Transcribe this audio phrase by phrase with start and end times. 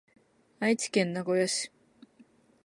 [0.59, 1.71] 愛知県名古屋市